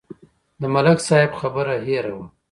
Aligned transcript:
د 0.61 0.63
ملک 0.73 0.99
صاحب 1.07 1.31
خبره 1.39 1.75
هېره 1.85 2.13
وه. 2.17 2.25